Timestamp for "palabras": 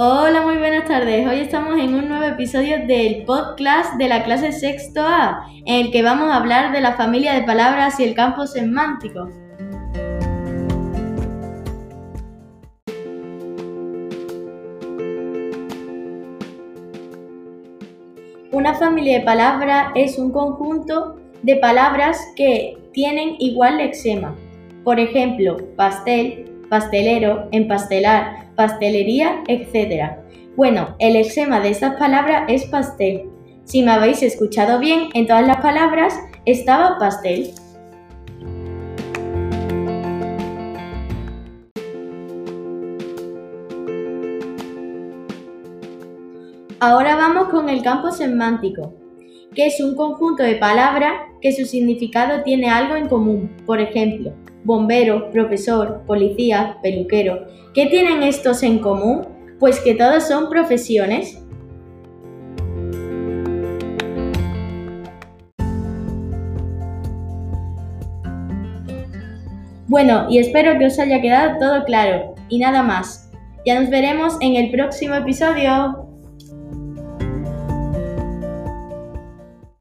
7.42-7.98, 19.24-19.90, 21.56-22.24, 31.94-32.42, 35.58-36.18, 50.56-51.12